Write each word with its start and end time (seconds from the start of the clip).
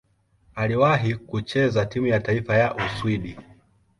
Aliwahi 0.55 1.15
kucheza 1.15 1.85
timu 1.85 2.07
ya 2.07 2.19
taifa 2.19 2.57
ya 2.57 2.75
Uswidi. 2.75 3.37